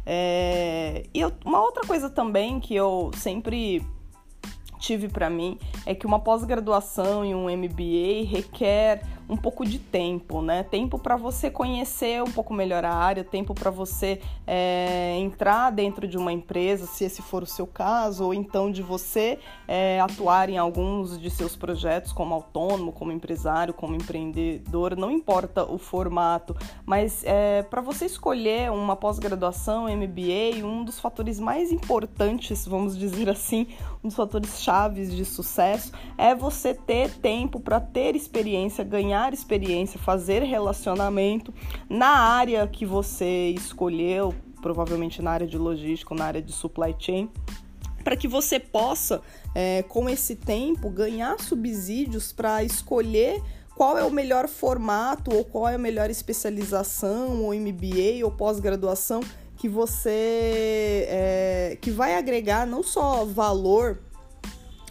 É, 0.05 1.05
e 1.15 1.21
eu, 1.21 1.33
uma 1.45 1.63
outra 1.63 1.87
coisa 1.87 2.11
também 2.11 2.61
que 2.61 2.75
eu 2.75 3.11
sempre 3.17 3.83
tive 4.79 5.09
para 5.09 5.29
mim 5.29 5.59
é 5.85 5.95
que 5.95 6.07
uma 6.07 6.19
pós-graduação 6.19 7.25
e 7.25 7.35
um 7.35 7.45
MBA 7.45 8.29
requer 8.29 9.03
um 9.31 9.37
pouco 9.37 9.65
de 9.65 9.79
tempo, 9.79 10.43
né? 10.43 10.65
Tempo 10.65 10.99
para 10.99 11.17
você 11.17 11.51
conhecer 11.51 12.21
um 12.23 12.31
pouco 12.31 12.53
melhor 12.53 12.85
a 12.85 12.93
área, 12.93 13.23
tempo 13.23 13.55
para 13.55 13.71
você 13.71 14.21
é, 14.45 15.17
entrar 15.19 15.71
dentro 15.71 16.09
de 16.09 16.19
uma 16.19 16.33
empresa, 16.33 16.85
se 16.87 17.05
esse 17.05 17.23
for 17.23 17.45
o 17.45 17.47
seu 17.47 17.67
caso, 17.67 18.25
ou 18.25 18.35
então 18.35 18.71
de 18.73 18.83
você 18.83 19.39
é, 19.69 20.01
atuar 20.01 20.49
em 20.51 20.59
alguns 20.59 21.19
de 21.19 21.31
seus 21.31 21.55
projetos 21.55 22.13
como 22.13 22.35
autônomo, 22.35 22.91
como 22.91 23.13
empresário, 23.13 23.73
como 23.73 23.95
empreendedor, 23.95 24.97
não 24.97 25.11
importa 25.11 25.65
o 25.65 25.79
formato, 25.79 26.57
mas 26.85 27.23
é, 27.25 27.63
para 27.63 27.81
você 27.81 28.07
escolher 28.07 28.73
uma 28.73 28.97
pós-graduação, 28.97 29.85
MBA, 29.85 30.65
um 30.65 30.83
dos 30.85 30.99
fatores 30.99 31.39
mais 31.39 31.71
importantes, 31.71 32.67
vamos 32.67 32.99
dizer 32.99 33.31
assim, 33.31 33.69
um 34.03 34.09
dos 34.09 34.17
fatores 34.17 34.61
chaves 34.61 35.15
de 35.15 35.25
sucesso 35.25 35.93
é 36.19 36.35
você 36.35 36.75
ter 36.75 37.11
tempo 37.19 37.61
para 37.61 37.79
ter 37.79 38.17
experiência, 38.17 38.83
ganhar 38.83 39.20
ganhar 39.21 39.35
experiência, 39.35 39.99
fazer 39.99 40.43
relacionamento 40.43 41.53
na 41.89 42.09
área 42.09 42.67
que 42.67 42.87
você 42.87 43.51
escolheu, 43.51 44.35
provavelmente 44.63 45.21
na 45.21 45.31
área 45.31 45.47
de 45.47 45.59
logística, 45.59 46.15
na 46.15 46.25
área 46.25 46.43
de 46.43 46.53
supply 46.53 46.95
chain, 46.99 47.31
para 48.03 48.17
que 48.17 48.27
você 48.27 48.59
possa, 48.59 49.21
é, 49.55 49.83
com 49.83 50.09
esse 50.09 50.35
tempo, 50.35 50.89
ganhar 50.89 51.39
subsídios 51.39 52.33
para 52.33 52.65
escolher 52.65 53.43
qual 53.77 53.99
é 53.99 54.05
o 54.05 54.11
melhor 54.11 54.49
formato 54.49 55.35
ou 55.35 55.45
qual 55.45 55.69
é 55.69 55.75
a 55.75 55.79
melhor 55.79 56.09
especialização 56.11 57.43
ou 57.43 57.55
MBA 57.55 58.25
ou 58.25 58.31
pós-graduação 58.31 59.21
que 59.57 59.69
você 59.69 61.07
é, 61.09 61.79
que 61.81 61.91
vai 61.91 62.15
agregar 62.15 62.67
não 62.67 62.83
só 62.83 63.27
valor 63.27 63.99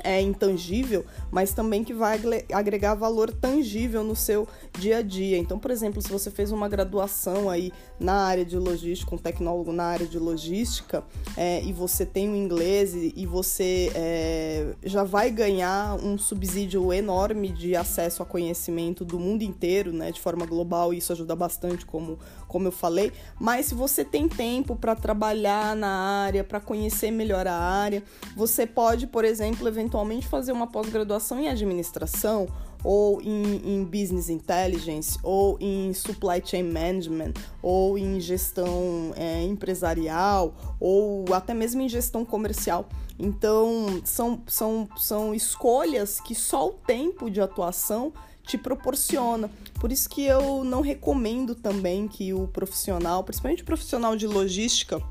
é 0.10 0.20
intangível, 0.20 1.06
mas 1.30 1.54
também 1.54 1.84
que 1.84 1.94
vai 1.94 2.20
agregar 2.52 2.96
valor 2.96 3.32
tangível 3.32 4.04
no 4.04 4.16
seu 4.16 4.48
dia 4.78 4.98
a 4.98 5.02
dia. 5.04 5.38
Então, 5.38 5.60
por 5.60 5.70
exemplo, 5.70 6.02
se 6.02 6.10
você 6.10 6.32
fez 6.32 6.52
uma 6.52 6.68
graduação 6.68 7.48
aí 7.48 7.72
na 8.00 8.16
área 8.26 8.44
de 8.44 8.58
logística, 8.58 9.14
um 9.14 9.20
tecnólogo 9.20 9.72
na 9.72 9.84
área 9.84 10.08
de 10.08 10.18
logística, 10.18 11.04
é, 11.38 11.64
e 11.64 11.72
você 11.72 12.08
tem 12.08 12.28
o 12.28 12.36
inglês 12.36 12.96
e, 12.96 13.14
e 13.16 13.28
você 13.28 13.92
é, 13.94 14.74
já 14.84 15.04
vai 15.04 15.30
ganhar 15.30 15.96
um 16.04 16.18
subsídio 16.18 16.92
enorme 16.92 17.50
de 17.50 17.76
acesso 17.76 18.24
a 18.24 18.26
conhecimento 18.26 19.06
do 19.06 19.20
mundo 19.20 19.44
inteiro, 19.44 19.94
né, 19.94 20.12
de 20.12 20.20
forma 20.20 20.46
global, 20.46 20.92
e 20.92 20.98
isso 20.98 21.14
ajuda 21.14 21.36
bastante, 21.36 21.86
como, 21.86 22.18
como 22.48 22.68
eu 22.68 22.72
falei. 22.72 23.12
Mas 23.40 23.68
se 23.68 23.76
você 23.76 24.04
tem 24.04 24.28
tempo 24.28 24.76
para 24.76 24.96
trabalhar 24.96 25.76
na 25.76 26.24
área, 26.24 26.44
para 26.44 26.60
conhecer 26.60 27.12
melhor 27.12 27.46
a 27.46 27.56
área, 27.56 28.02
você 28.36 28.66
pode, 28.66 29.06
por 29.06 29.24
exemplo, 29.24 29.68
eventualmente 29.68 29.99
fazer 30.22 30.52
uma 30.52 30.68
pós-graduação 30.68 31.40
em 31.40 31.48
administração 31.48 32.48
ou 32.84 33.22
em, 33.22 33.58
em, 33.66 33.84
business 33.84 34.30
intelligence, 34.30 35.18
ou 35.22 35.58
em 35.60 35.94
supply 35.94 36.42
chain 36.44 36.64
management, 36.64 37.34
ou 37.62 37.98
em 37.98 38.20
gestão 38.20 39.14
é, 39.16 39.44
empresarial, 39.44 40.54
ou 40.80 41.26
até 41.34 41.54
mesmo 41.54 41.82
em 41.82 41.90
gestão 41.90 42.24
comercial. 42.24 42.88
Então, 43.18 44.02
são, 44.06 44.42
são, 44.48 44.88
são 44.96 45.36
escolhas 45.36 46.22
que 46.22 46.34
só 46.34 46.70
o 46.70 46.72
tempo 46.72 47.30
de 47.30 47.42
atuação 47.42 48.14
te 48.44 48.58
proporciona. 48.58 49.52
Por 49.80 49.92
isso 49.92 50.10
que 50.10 50.24
eu 50.24 50.64
não 50.64 50.82
recomendo 50.82 51.54
também 51.54 52.08
que 52.08 52.34
o 52.34 52.48
profissional, 52.48 53.24
principalmente 53.24 53.62
o 53.62 53.66
profissional 53.66 54.16
de 54.16 54.26
logística, 54.26 55.02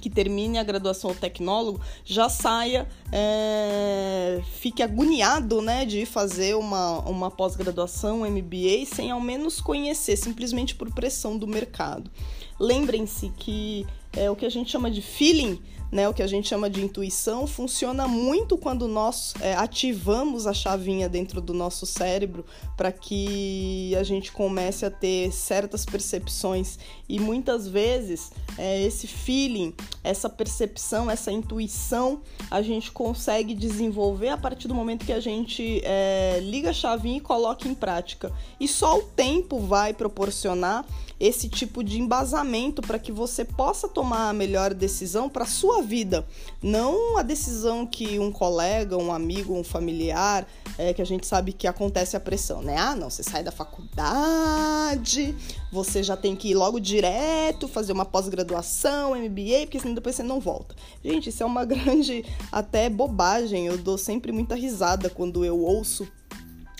que 0.00 0.10
termine 0.10 0.58
a 0.58 0.62
graduação 0.62 1.10
ou 1.10 1.16
tecnólogo 1.16 1.80
já 2.04 2.28
saia, 2.28 2.88
é, 3.10 4.40
fique 4.60 4.82
agoniado 4.82 5.60
né, 5.60 5.84
de 5.84 6.06
fazer 6.06 6.54
uma, 6.54 7.00
uma 7.00 7.30
pós-graduação, 7.30 8.20
MBA, 8.20 8.86
sem 8.86 9.10
ao 9.10 9.20
menos 9.20 9.60
conhecer, 9.60 10.16
simplesmente 10.16 10.74
por 10.74 10.92
pressão 10.92 11.36
do 11.36 11.46
mercado. 11.46 12.10
Lembrem-se 12.58 13.30
que 13.36 13.86
é, 14.12 14.30
o 14.30 14.36
que 14.36 14.46
a 14.46 14.50
gente 14.50 14.70
chama 14.70 14.90
de 14.90 15.02
feeling 15.02 15.60
né, 15.90 16.08
o 16.08 16.14
que 16.14 16.22
a 16.22 16.26
gente 16.26 16.48
chama 16.48 16.68
de 16.68 16.82
intuição, 16.82 17.46
funciona 17.46 18.08
muito 18.08 18.56
quando 18.56 18.88
nós 18.88 19.34
é, 19.40 19.54
ativamos 19.54 20.46
a 20.46 20.52
chavinha 20.52 21.08
dentro 21.08 21.40
do 21.40 21.54
nosso 21.54 21.86
cérebro 21.86 22.44
para 22.76 22.90
que 22.90 23.94
a 23.96 24.02
gente 24.02 24.32
comece 24.32 24.84
a 24.84 24.90
ter 24.90 25.32
certas 25.32 25.84
percepções. 25.84 26.78
E 27.08 27.20
muitas 27.20 27.68
vezes 27.68 28.32
é, 28.58 28.82
esse 28.82 29.06
feeling, 29.06 29.74
essa 30.02 30.28
percepção, 30.28 31.10
essa 31.10 31.30
intuição, 31.30 32.20
a 32.50 32.60
gente 32.62 32.90
consegue 32.90 33.54
desenvolver 33.54 34.30
a 34.30 34.36
partir 34.36 34.68
do 34.68 34.74
momento 34.74 35.06
que 35.06 35.12
a 35.12 35.20
gente 35.20 35.80
é, 35.84 36.40
liga 36.42 36.70
a 36.70 36.74
chavinha 36.74 37.18
e 37.18 37.20
coloca 37.20 37.68
em 37.68 37.74
prática. 37.74 38.32
E 38.58 38.66
só 38.66 38.98
o 38.98 39.02
tempo 39.02 39.58
vai 39.60 39.94
proporcionar 39.94 40.84
esse 41.18 41.48
tipo 41.48 41.82
de 41.82 41.98
embasamento 41.98 42.82
para 42.82 42.98
que 42.98 43.10
você 43.10 43.44
possa 43.44 43.88
tomar 43.88 44.28
a 44.28 44.32
melhor 44.32 44.74
decisão 44.74 45.28
para 45.28 45.46
sua 45.46 45.75
vida, 45.82 46.26
não 46.62 47.16
a 47.16 47.22
decisão 47.22 47.86
que 47.86 48.18
um 48.18 48.30
colega, 48.30 48.96
um 48.96 49.12
amigo, 49.12 49.54
um 49.54 49.64
familiar, 49.64 50.46
é, 50.78 50.92
que 50.92 51.02
a 51.02 51.06
gente 51.06 51.26
sabe 51.26 51.52
que 51.52 51.66
acontece 51.66 52.16
a 52.16 52.20
pressão, 52.20 52.62
né? 52.62 52.76
Ah, 52.76 52.94
não, 52.94 53.10
você 53.10 53.22
sai 53.22 53.42
da 53.42 53.52
faculdade, 53.52 55.34
você 55.72 56.02
já 56.02 56.16
tem 56.16 56.34
que 56.36 56.48
ir 56.48 56.54
logo 56.54 56.78
direto 56.78 57.68
fazer 57.68 57.92
uma 57.92 58.04
pós-graduação, 58.04 59.14
MBA, 59.14 59.62
porque 59.62 59.80
senão 59.80 59.94
depois 59.94 60.16
você 60.16 60.22
não 60.22 60.40
volta. 60.40 60.74
Gente, 61.04 61.30
isso 61.30 61.42
é 61.42 61.46
uma 61.46 61.64
grande 61.66 62.24
até 62.50 62.88
bobagem. 62.88 63.66
Eu 63.66 63.78
dou 63.78 63.98
sempre 63.98 64.32
muita 64.32 64.54
risada 64.54 65.10
quando 65.10 65.44
eu 65.44 65.58
ouço 65.58 66.06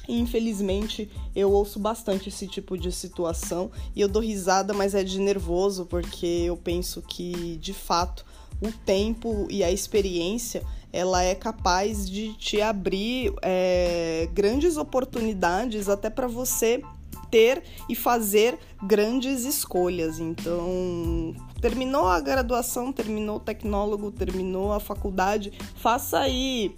infelizmente 0.08 1.10
eu 1.34 1.50
ouço 1.50 1.78
bastante 1.78 2.28
esse 2.28 2.46
tipo 2.46 2.78
de 2.78 2.92
situação 2.92 3.70
e 3.94 4.00
eu 4.00 4.08
dou 4.08 4.22
risada, 4.22 4.72
mas 4.72 4.94
é 4.94 5.02
de 5.02 5.18
nervoso 5.18 5.84
porque 5.86 6.26
eu 6.26 6.56
penso 6.56 7.02
que 7.02 7.56
de 7.56 7.72
fato 7.72 8.24
o 8.60 8.70
tempo 8.72 9.46
e 9.50 9.62
a 9.62 9.70
experiência 9.70 10.62
ela 10.92 11.22
é 11.22 11.34
capaz 11.34 12.08
de 12.08 12.32
te 12.34 12.60
abrir 12.62 13.32
é, 13.42 14.28
grandes 14.32 14.76
oportunidades 14.76 15.88
até 15.88 16.08
para 16.08 16.26
você 16.26 16.82
ter 17.30 17.62
e 17.88 17.94
fazer 17.94 18.58
grandes 18.82 19.44
escolhas. 19.44 20.18
Então, 20.18 21.34
terminou 21.60 22.06
a 22.06 22.18
graduação, 22.20 22.92
terminou 22.92 23.36
o 23.36 23.40
tecnólogo, 23.40 24.10
terminou 24.10 24.72
a 24.72 24.80
faculdade, 24.80 25.52
faça 25.74 26.18
aí 26.18 26.74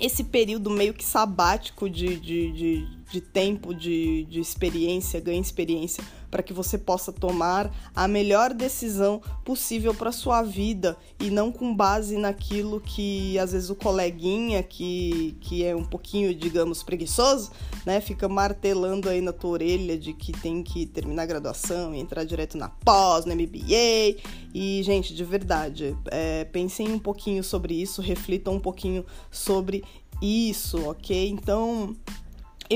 esse 0.00 0.24
período 0.24 0.70
meio 0.70 0.94
que 0.94 1.04
sabático 1.04 1.90
de, 1.90 2.16
de, 2.16 2.52
de, 2.52 3.01
de 3.12 3.20
tempo, 3.20 3.74
de, 3.74 4.24
de 4.24 4.40
experiência, 4.40 5.20
ganhe 5.20 5.40
experiência, 5.40 6.02
para 6.30 6.42
que 6.42 6.54
você 6.54 6.78
possa 6.78 7.12
tomar 7.12 7.70
a 7.94 8.08
melhor 8.08 8.54
decisão 8.54 9.20
possível 9.44 9.94
para 9.94 10.10
sua 10.10 10.42
vida 10.42 10.96
e 11.20 11.28
não 11.28 11.52
com 11.52 11.76
base 11.76 12.16
naquilo 12.16 12.80
que 12.80 13.38
às 13.38 13.52
vezes 13.52 13.68
o 13.68 13.74
coleguinha 13.74 14.62
que, 14.62 15.36
que 15.42 15.62
é 15.62 15.76
um 15.76 15.84
pouquinho, 15.84 16.34
digamos, 16.34 16.82
preguiçoso, 16.82 17.50
né, 17.84 18.00
fica 18.00 18.30
martelando 18.30 19.10
aí 19.10 19.20
na 19.20 19.32
tua 19.32 19.50
orelha 19.50 19.98
de 19.98 20.14
que 20.14 20.32
tem 20.32 20.62
que 20.62 20.86
terminar 20.86 21.24
a 21.24 21.26
graduação 21.26 21.94
e 21.94 22.00
entrar 22.00 22.24
direto 22.24 22.56
na 22.56 22.70
pós, 22.70 23.26
no 23.26 23.34
MBA. 23.34 24.16
E, 24.54 24.82
gente, 24.82 25.14
de 25.14 25.24
verdade, 25.24 25.94
é, 26.06 26.44
pensem 26.44 26.90
um 26.90 26.98
pouquinho 26.98 27.44
sobre 27.44 27.74
isso, 27.74 28.00
reflitam 28.00 28.54
um 28.54 28.60
pouquinho 28.60 29.04
sobre 29.30 29.84
isso, 30.22 30.88
ok? 30.88 31.28
Então, 31.28 31.96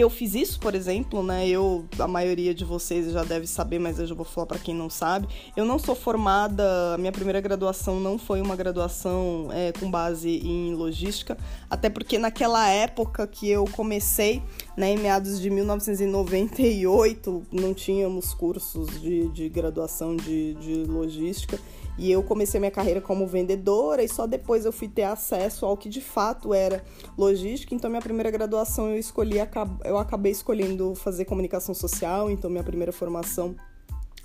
eu 0.01 0.11
fiz 0.11 0.35
isso, 0.35 0.61
por 0.61 0.75
exemplo, 0.75 1.23
né? 1.23 1.49
Eu, 1.49 1.87
a 1.99 2.09
maioria 2.09 2.55
de 2.55 2.65
vocês 2.65 3.13
já 3.13 3.25
deve 3.25 3.47
saber, 3.47 3.79
mas 3.79 3.99
eu 3.99 4.07
já 4.07 4.15
vou 4.15 4.25
falar 4.25 4.47
para 4.47 4.59
quem 4.59 4.75
não 4.75 4.91
sabe. 4.91 5.29
Eu 5.57 5.65
não 5.65 5.79
sou 5.79 5.95
formada, 5.95 6.97
minha 6.99 7.13
primeira 7.13 7.41
graduação 7.41 8.01
não 8.01 8.19
foi 8.19 8.41
uma 8.41 8.57
graduação 8.57 9.49
é, 9.53 9.73
com 9.73 9.91
base 9.91 10.29
em 10.29 10.75
logística, 10.75 11.37
até 11.71 11.89
porque 11.89 12.19
naquela 12.19 12.69
época 12.69 13.27
que 13.27 13.49
eu 13.49 13.65
comecei, 13.73 14.43
né, 14.77 14.91
em 14.91 14.99
meados 14.99 15.41
de 15.41 15.49
1998, 15.51 17.47
não 17.51 17.73
tínhamos 17.73 18.35
cursos 18.35 19.01
de, 19.01 19.29
de 19.29 19.49
graduação 19.49 20.15
de, 20.17 20.55
de 20.55 20.85
logística. 20.85 21.59
E 21.99 22.11
eu 22.11 22.23
comecei 22.23 22.61
minha 22.61 22.71
carreira 22.71 23.01
como 23.01 23.27
vendedora 23.27 24.03
e 24.03 24.09
só 24.09 24.27
depois 24.27 24.65
eu 24.65 24.73
fui 24.73 24.89
ter 24.89 25.05
acesso 25.05 25.65
ao 25.65 25.77
que 25.77 25.89
de 25.89 26.01
fato 26.01 26.53
era 26.53 26.85
logística. 27.17 27.75
Então 27.75 27.89
minha 27.89 28.03
primeira 28.03 28.31
graduação 28.31 28.91
eu 28.91 28.99
escolhi, 28.99 29.37
eu 29.85 29.99
acabei 29.99 30.33
escolhendo 30.33 30.95
fazer 30.95 31.25
comunicação 31.25 31.75
social, 31.75 32.31
então 32.31 32.51
minha 32.51 32.65
primeira 32.65 32.93
formação 32.93 33.57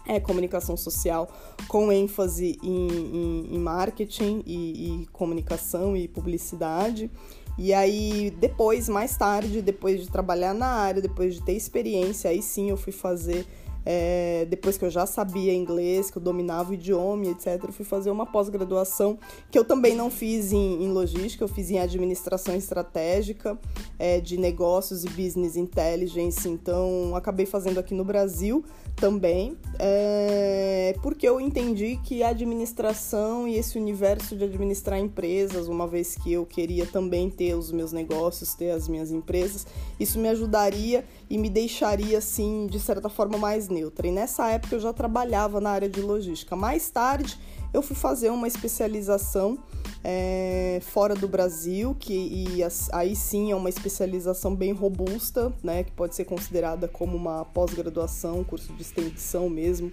é 0.06 0.20
comunicação 0.20 0.76
social 0.76 1.30
com 1.68 1.92
ênfase 1.92 2.58
em, 2.64 2.88
em, 2.88 3.56
em 3.56 3.60
marketing 3.60 4.44
e, 4.46 5.04
e 5.04 5.06
comunicação 5.08 5.96
e 5.96 6.08
publicidade. 6.08 7.10
E 7.58 7.74
aí, 7.74 8.32
depois, 8.40 8.88
mais 8.90 9.16
tarde, 9.16 9.62
depois 9.62 10.02
de 10.02 10.10
trabalhar 10.10 10.54
na 10.54 10.68
área, 10.68 11.02
depois 11.02 11.36
de 11.36 11.44
ter 11.44 11.54
experiência, 11.54 12.30
aí 12.30 12.42
sim 12.42 12.70
eu 12.70 12.78
fui 12.78 12.94
fazer 12.94 13.46
é, 13.86 14.46
depois 14.50 14.78
que 14.78 14.86
eu 14.86 14.90
já 14.90 15.06
sabia 15.06 15.54
inglês, 15.54 16.12
que 16.12 16.18
eu 16.18 16.22
dominava 16.22 16.72
o 16.72 16.74
idioma, 16.74 17.26
etc., 17.28 17.64
eu 17.64 17.74
fui 17.74 17.86
fazer 17.86 18.12
uma 18.12 18.26
pós-graduação 18.26 19.18
que 19.50 19.58
eu 19.58 19.66
também 19.66 19.96
não 19.96 20.10
fiz 20.10 20.52
em, 20.52 20.84
em, 20.84 20.92
logística, 20.92 21.44
eu 21.44 21.48
fiz 21.48 21.72
em 21.72 21.80
administração 21.80 22.56
estratégica 22.56 23.58
é, 23.98 24.20
de 24.20 24.38
negócios 24.38 25.04
e 25.04 25.10
business 25.10 25.56
intelligence, 25.56 26.48
então 26.48 27.16
acabei 27.16 27.46
fazendo 27.46 27.80
aqui 27.80 27.94
no 27.94 28.04
Brasil 28.04 28.64
também, 28.96 29.58
é, 29.80 30.96
porque 31.02 31.28
eu 31.28 31.42
entendi 31.42 32.00
que 32.04 32.22
a 32.22 32.30
administração 32.30 33.48
e 33.48 33.56
esse 33.56 33.80
universo 33.80 34.36
de 34.36 34.44
administrar 34.44 35.00
empresas, 35.00 35.68
uma 35.68 35.88
vez 35.88 36.16
que 36.16 36.32
eu 36.32 36.46
queria 36.46 36.86
também 36.86 37.30
ter 37.30 37.56
os 37.56 37.72
meus 37.72 37.92
negócios, 37.92 38.54
ter 38.54 38.70
as 38.72 38.88
minhas 38.88 39.12
empresas, 39.12 39.66
isso 40.00 40.20
me 40.20 40.28
ajudaria 40.28 41.04
e 41.30 41.38
me 41.38 41.50
deixaria, 41.50 42.18
assim, 42.18 42.68
de 42.68 42.80
certa 42.80 43.10
forma 43.10 43.38
mais 43.38 43.70
neutra. 43.72 44.08
E 44.08 44.12
nessa 44.12 44.48
época 44.50 44.76
eu 44.76 44.80
já 44.80 44.94
trabalhava 44.94 45.60
na 45.60 45.72
área 45.72 45.90
de 45.90 46.02
logística. 46.02 46.56
Mais 46.56 46.90
tarde 46.90 47.40
eu 47.74 47.82
fui 47.82 47.96
fazer 47.96 48.30
uma 48.30 48.48
especialização 48.48 49.58
é, 50.04 50.80
fora 50.84 51.16
do 51.16 51.28
Brasil, 51.28 51.96
que 52.00 52.14
e 52.14 52.60
aí 52.92 53.16
sim 53.16 53.52
é 53.52 53.56
uma 53.56 53.70
especialização 53.70 54.56
bem 54.56 54.74
robusta, 54.74 55.54
né, 55.64 55.84
que 55.84 55.92
pode 55.92 56.16
ser 56.16 56.26
considerada 56.26 56.88
como 56.88 57.16
uma 57.16 57.46
pós-graduação, 57.46 58.44
curso 58.44 58.74
de 58.74 58.82
extensão 58.82 59.50
mesmo 59.50 59.92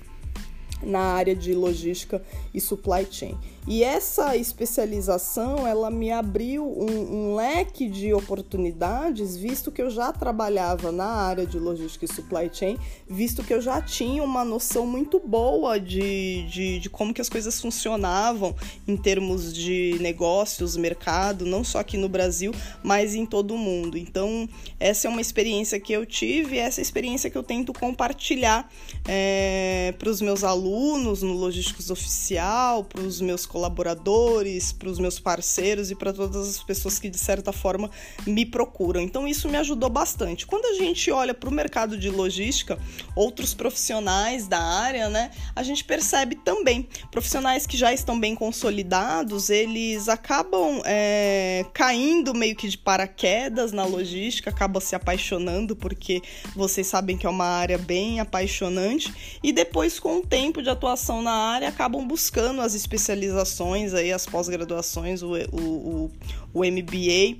na 0.82 1.00
área 1.00 1.34
de 1.34 1.54
logística 1.54 2.22
e 2.54 2.60
supply 2.60 3.06
chain. 3.10 3.36
E 3.70 3.84
essa 3.84 4.34
especialização, 4.34 5.66
ela 5.66 5.90
me 5.90 6.10
abriu 6.10 6.64
um, 6.64 6.86
um, 7.32 7.34
leque 7.34 7.86
de 7.86 8.14
oportunidades, 8.14 9.36
visto 9.36 9.70
que 9.70 9.82
eu 9.82 9.90
já 9.90 10.10
trabalhava 10.10 10.90
na 10.90 11.04
área 11.04 11.44
de 11.44 11.58
logística 11.58 12.06
e 12.06 12.08
supply 12.08 12.48
chain, 12.50 12.78
visto 13.06 13.44
que 13.44 13.52
eu 13.52 13.60
já 13.60 13.82
tinha 13.82 14.24
uma 14.24 14.42
noção 14.42 14.86
muito 14.86 15.20
boa 15.20 15.78
de, 15.78 16.44
de, 16.48 16.78
de 16.78 16.88
como 16.88 17.12
que 17.12 17.20
as 17.20 17.28
coisas 17.28 17.60
funcionavam 17.60 18.56
em 18.86 18.96
termos 18.96 19.52
de 19.52 19.98
negócios, 20.00 20.74
mercado, 20.74 21.44
não 21.44 21.62
só 21.62 21.80
aqui 21.80 21.98
no 21.98 22.08
Brasil, 22.08 22.52
mas 22.82 23.14
em 23.14 23.26
todo 23.26 23.52
o 23.52 23.58
mundo. 23.58 23.98
Então, 23.98 24.48
essa 24.80 25.08
é 25.08 25.10
uma 25.10 25.20
experiência 25.20 25.78
que 25.78 25.92
eu 25.92 26.06
tive, 26.06 26.56
essa 26.56 26.80
experiência 26.80 27.28
que 27.28 27.36
eu 27.36 27.42
tento 27.42 27.74
compartilhar 27.74 28.72
é, 29.06 29.92
para 29.98 30.08
os 30.08 30.22
meus 30.22 30.42
alunos 30.42 31.22
no 31.22 31.34
Logísticos 31.34 31.90
Oficial, 31.90 32.82
para 32.82 33.02
os 33.02 33.20
meus 33.20 33.44
colegas 33.44 33.57
colaboradores, 33.58 34.70
para 34.70 34.88
os 34.88 35.00
meus 35.00 35.18
parceiros 35.18 35.90
e 35.90 35.94
para 35.96 36.12
todas 36.12 36.48
as 36.48 36.62
pessoas 36.62 37.00
que 37.00 37.10
de 37.10 37.18
certa 37.18 37.52
forma 37.52 37.90
me 38.24 38.46
procuram. 38.46 39.00
Então 39.00 39.26
isso 39.26 39.48
me 39.48 39.56
ajudou 39.56 39.90
bastante. 39.90 40.46
Quando 40.46 40.66
a 40.66 40.74
gente 40.74 41.10
olha 41.10 41.34
para 41.34 41.48
o 41.48 41.52
mercado 41.52 41.98
de 41.98 42.08
logística, 42.08 42.78
outros 43.16 43.54
profissionais 43.54 44.46
da 44.46 44.60
área, 44.60 45.08
né, 45.08 45.32
a 45.56 45.64
gente 45.64 45.82
percebe 45.82 46.36
também 46.36 46.88
profissionais 47.10 47.66
que 47.66 47.76
já 47.76 47.92
estão 47.92 48.18
bem 48.18 48.36
consolidados, 48.36 49.50
eles 49.50 50.08
acabam 50.08 50.80
é, 50.84 51.66
caindo 51.74 52.32
meio 52.32 52.54
que 52.54 52.68
de 52.68 52.78
paraquedas 52.78 53.72
na 53.72 53.84
logística, 53.84 54.50
acabam 54.50 54.80
se 54.80 54.94
apaixonando 54.94 55.74
porque 55.74 56.22
vocês 56.54 56.86
sabem 56.86 57.16
que 57.16 57.26
é 57.26 57.30
uma 57.30 57.46
área 57.46 57.76
bem 57.76 58.20
apaixonante 58.20 59.12
e 59.42 59.52
depois 59.52 59.98
com 59.98 60.18
o 60.18 60.26
tempo 60.26 60.62
de 60.62 60.70
atuação 60.70 61.22
na 61.22 61.32
área 61.32 61.68
acabam 61.68 62.06
buscando 62.06 62.60
as 62.60 62.74
especializações 62.74 63.37
graduações, 63.38 63.94
aí, 63.94 64.12
as 64.12 64.26
pós-graduações, 64.26 65.22
o, 65.22 65.34
o, 65.52 66.10
o, 66.52 66.64
MBA, 66.64 67.38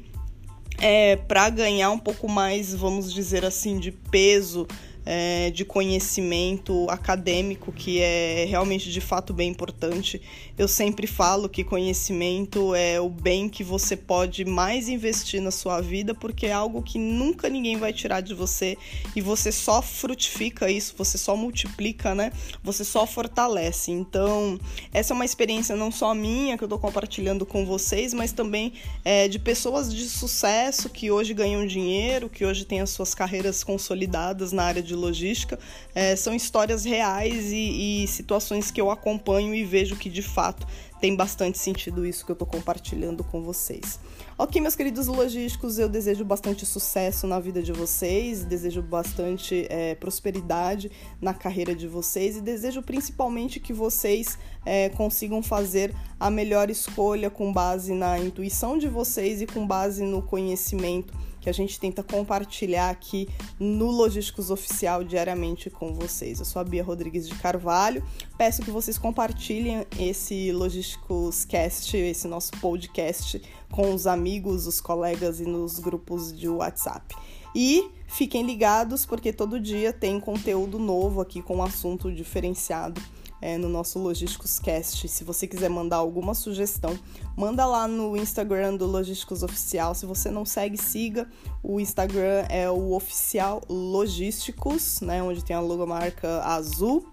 é, 0.81 1.17
para 1.17 1.51
ganhar 1.51 1.91
um 1.91 1.99
pouco 1.99 2.29
mais, 2.29 2.73
vamos 2.73 3.13
dizer 3.13 3.45
assim, 3.45 3.79
de 3.81 3.91
peso 3.91 4.67
é, 5.11 5.51
de 5.51 5.65
conhecimento 5.65 6.87
acadêmico, 6.91 7.73
que 7.73 7.99
é 7.99 8.45
realmente 8.47 8.93
de 8.93 9.01
fato 9.01 9.33
bem 9.33 9.49
importante. 9.49 10.21
Eu 10.59 10.69
sempre 10.69 11.07
falo 11.07 11.49
que 11.49 11.65
conhecimento 11.65 12.75
é 12.75 13.01
o 13.01 13.09
bem 13.09 13.49
que 13.49 13.65
você 13.65 13.97
pode 13.97 14.45
mais 14.45 14.87
investir 14.87 15.41
na 15.41 15.51
sua 15.51 15.81
vida, 15.81 16.15
porque 16.15 16.49
é 16.49 16.53
algo 16.53 16.83
que 16.83 16.99
nunca 16.99 17.49
ninguém 17.49 17.79
vai 17.79 17.91
tirar 17.91 18.21
de 18.21 18.35
você 18.35 18.77
e 19.17 19.23
você 19.23 19.51
só 19.51 19.81
frutifica 19.81 20.71
isso, 20.71 20.95
você 20.99 21.17
só 21.17 21.35
multiplica, 21.35 22.15
né? 22.15 22.31
Você 22.63 22.85
só 22.85 23.07
fortalece. 23.07 23.91
Então, 23.91 24.61
essa 24.93 25.15
é 25.15 25.15
uma 25.15 25.25
experiência 25.25 25.75
não 25.75 25.91
só 25.91 26.13
minha 26.13 26.59
que 26.59 26.65
eu 26.65 26.67
estou 26.67 26.79
compartilhando 26.79 27.47
com 27.47 27.65
vocês, 27.65 28.13
mas 28.13 28.31
também 28.31 28.75
é, 29.03 29.27
de 29.27 29.39
pessoas 29.39 29.91
de 29.91 30.07
sucesso 30.07 30.91
que 30.91 31.11
hoje 31.11 31.33
ganham 31.33 31.67
dinheiro, 31.67 32.29
que 32.29 32.45
hoje 32.45 32.67
têm 32.67 32.83
as 32.83 32.91
suas 32.91 33.15
carreiras 33.15 33.65
consolidadas 33.65 34.53
na 34.53 34.65
área 34.65 34.83
de 34.83 34.98
logística, 34.99 35.59
é, 35.95 36.15
são 36.17 36.35
histórias 36.35 36.85
reais 36.85 37.53
e, 37.53 38.05
e 38.05 38.07
situações 38.09 38.71
que 38.71 38.81
eu 38.81 38.91
acompanho 38.91 39.55
e 39.55 39.65
vejo 39.65 39.97
que 39.97 40.11
de 40.11 40.23
fato 40.23 40.67
tem 41.01 41.15
bastante 41.15 41.59
sentido 41.59 42.05
isso 42.05 42.25
que 42.25 42.31
eu 42.31 42.35
estou 42.35 42.47
compartilhando 42.47 43.23
com 43.23 43.43
vocês. 43.43 44.01
Ok, 44.37 44.61
meus 44.61 44.77
queridos 44.77 45.07
logísticos, 45.07 45.79
eu 45.79 45.89
desejo 45.89 46.25
bastante 46.25 46.65
sucesso 46.65 47.27
na 47.27 47.41
vida 47.41 47.63
de 47.63 47.73
vocês, 47.73 48.45
desejo 48.45 48.83
bastante 48.83 49.67
é, 49.69 49.95
prosperidade 49.95 50.91
na 51.21 51.35
carreira 51.35 51.75
de 51.75 51.89
vocês 51.89 52.37
e 52.37 52.41
desejo 52.41 52.83
principalmente 52.83 53.59
que 53.59 53.73
vocês 53.73 54.39
é, 54.65 54.89
consigam 54.91 55.43
fazer 55.43 55.95
a 56.21 56.31
melhor 56.31 56.71
escolha 56.71 57.31
com 57.31 57.53
base 57.53 57.95
na 57.95 58.19
intuição 58.19 58.79
de 58.79 58.89
vocês 58.89 59.43
e 59.43 59.47
com 59.47 59.67
base 59.67 60.05
no 60.05 60.23
conhecimento 60.23 61.13
que 61.41 61.49
a 61.49 61.53
gente 61.53 61.79
tenta 61.79 62.03
compartilhar 62.03 62.91
aqui 62.91 63.29
no 63.59 63.91
Logísticos 63.91 64.51
Oficial 64.51 65.05
diariamente 65.05 65.71
com 65.71 65.95
vocês. 65.95 66.39
Eu 66.39 66.45
sou 66.45 66.61
a 66.61 66.65
Bia 66.65 66.83
Rodrigues 66.83 67.29
de 67.29 67.35
Carvalho. 67.37 68.03
Peço 68.37 68.63
que 68.63 68.71
vocês 68.71 68.99
compartilhem 68.99 69.87
esse 69.99 70.53
Logísticos 70.53 71.45
Cast, 71.45 71.97
esse 71.97 72.27
nosso 72.27 72.53
podcast 72.61 73.41
com 73.71 73.95
os 73.95 74.07
amigos, 74.07 74.67
os 74.67 74.81
colegas 74.81 75.41
e 75.41 75.45
nos 75.45 75.79
grupos 75.79 76.37
de 76.37 76.49
WhatsApp. 76.49 77.15
E 77.55 77.91
fiquem 78.07 78.45
ligados 78.45 79.07
porque 79.07 79.33
todo 79.33 79.61
dia 79.61 79.93
tem 79.93 80.21
conteúdo 80.21 80.79
novo 80.79 81.21
aqui 81.21 81.43
com 81.43 81.57
um 81.57 81.63
assunto 81.63 82.13
diferenciado 82.13 83.01
é, 83.41 83.57
no 83.57 83.69
nosso 83.69 83.99
Logísticos 83.99 84.59
Cast. 84.59 85.09
Se 85.09 85.25
você 85.25 85.47
quiser 85.47 85.69
mandar 85.69 85.97
alguma 85.97 86.35
sugestão, 86.35 86.99
manda 87.37 87.65
lá 87.67 87.87
no 87.87 88.17
Instagram 88.17 88.77
do 88.77 88.87
Logísticos 88.87 89.43
Oficial. 89.43 89.95
Se 89.95 90.07
você 90.07 90.31
não 90.31 90.45
segue, 90.45 90.77
siga. 90.77 91.29
O 91.63 91.81
Instagram 91.81 92.47
é 92.49 92.71
o 92.71 92.93
Oficial 92.93 93.63
Logísticos, 93.69 95.01
né, 95.01 95.23
onde 95.23 95.45
tem 95.45 95.55
a 95.55 95.61
logomarca 95.61 96.43
azul. 96.43 97.07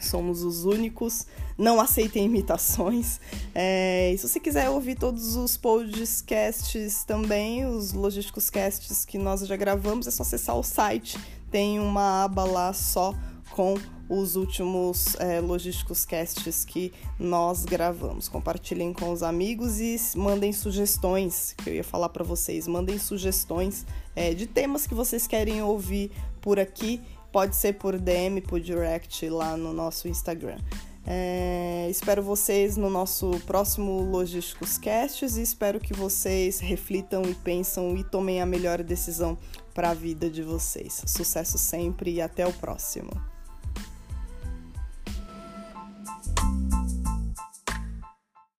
Somos 0.00 0.42
os 0.42 0.64
únicos. 0.64 1.26
Não 1.56 1.80
aceitem 1.80 2.26
imitações. 2.26 3.20
É, 3.52 4.12
e 4.12 4.18
se 4.18 4.28
você 4.28 4.38
quiser 4.38 4.70
ouvir 4.70 4.94
todos 4.94 5.34
os 5.34 5.56
podcasts 5.56 7.02
também, 7.02 7.66
os 7.66 7.92
Logísticos 7.92 8.48
Casts 8.48 9.04
que 9.04 9.18
nós 9.18 9.40
já 9.40 9.56
gravamos, 9.56 10.06
é 10.06 10.10
só 10.10 10.22
acessar 10.22 10.56
o 10.56 10.62
site. 10.62 11.18
Tem 11.50 11.80
uma 11.80 12.24
aba 12.24 12.44
lá 12.44 12.72
só 12.72 13.12
com 13.50 13.74
os 14.08 14.36
últimos 14.36 15.14
é, 15.16 15.40
logísticos 15.40 16.04
casts 16.04 16.64
que 16.64 16.92
nós 17.18 17.64
gravamos. 17.64 18.28
Compartilhem 18.28 18.92
com 18.92 19.12
os 19.12 19.22
amigos 19.22 19.80
e 19.80 19.96
mandem 20.16 20.52
sugestões, 20.52 21.54
que 21.58 21.70
eu 21.70 21.74
ia 21.74 21.84
falar 21.84 22.08
para 22.08 22.24
vocês. 22.24 22.66
Mandem 22.66 22.98
sugestões 22.98 23.84
é, 24.16 24.32
de 24.32 24.46
temas 24.46 24.86
que 24.86 24.94
vocês 24.94 25.26
querem 25.26 25.62
ouvir 25.62 26.10
por 26.40 26.58
aqui. 26.58 27.00
Pode 27.30 27.56
ser 27.56 27.74
por 27.74 27.98
DM, 27.98 28.40
por 28.40 28.60
direct 28.60 29.28
lá 29.28 29.56
no 29.56 29.72
nosso 29.72 30.08
Instagram. 30.08 30.58
É, 31.10 31.88
espero 31.90 32.22
vocês 32.22 32.76
no 32.76 32.90
nosso 32.90 33.30
próximo 33.46 34.02
Logísticos 34.02 34.76
Casts 34.76 35.38
e 35.38 35.42
espero 35.42 35.80
que 35.80 35.94
vocês 35.94 36.60
reflitam 36.60 37.22
e 37.22 37.34
pensam 37.34 37.96
e 37.96 38.04
tomem 38.04 38.42
a 38.42 38.46
melhor 38.46 38.82
decisão 38.82 39.38
para 39.72 39.90
a 39.90 39.94
vida 39.94 40.28
de 40.28 40.42
vocês. 40.42 41.02
Sucesso 41.06 41.56
sempre 41.56 42.12
e 42.12 42.20
até 42.20 42.46
o 42.46 42.52
próximo. 42.52 43.27